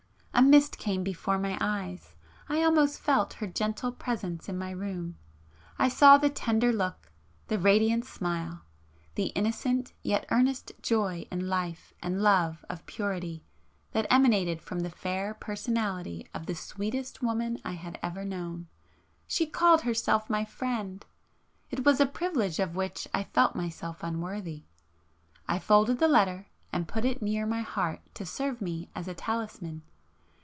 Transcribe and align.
A 0.33 0.43
mist 0.43 0.79
came 0.79 1.03
before 1.03 1.37
my 1.37 1.55
eyes,—I 1.59 2.63
almost 2.63 2.99
felt 2.99 3.33
her 3.33 3.45
gentle 3.45 3.91
presence 3.91 4.49
in 4.49 4.57
my 4.57 4.71
room,—I 4.71 5.87
saw 5.87 6.17
the 6.17 6.31
tender 6.31 6.71
look, 6.71 7.11
the 7.47 7.59
radiant 7.59 8.05
smile,—the 8.05 9.23
innocent 9.25 9.93
yet 10.01 10.25
earnest 10.31 10.71
joy 10.81 11.27
in 11.29 11.47
life 11.47 11.93
and 12.01 12.23
love 12.23 12.65
of 12.69 12.85
purity 12.87 13.43
that 13.91 14.07
emanated 14.09 14.61
from 14.63 14.79
the 14.79 14.89
fair 14.89 15.35
personality 15.35 16.25
of 16.33 16.47
the 16.47 16.55
sweetest 16.55 17.21
woman 17.21 17.59
I 17.63 17.73
had 17.73 17.99
ever 18.01 18.25
known. 18.25 18.67
She 19.27 19.45
called 19.45 19.81
herself 19.81 20.27
my 20.27 20.43
friend!—... 20.43 21.05
it 21.69 21.85
was 21.85 21.99
a 21.99 22.07
privilege 22.07 22.57
of 22.57 22.75
which 22.75 23.07
I 23.13 23.25
felt 23.25 23.53
myself 23.55 24.01
unworthy! 24.01 24.63
I 25.47 25.59
folded 25.59 25.99
the 25.99 26.07
letter 26.07 26.47
and 26.73 26.87
put 26.87 27.05
it 27.05 27.21
near 27.21 27.45
my 27.45 27.61
heart 27.61 27.99
to 28.15 28.25
serve 28.25 28.59
me 28.59 28.89
as 28.95 29.07
a 29.07 29.13
talisman 29.13 29.83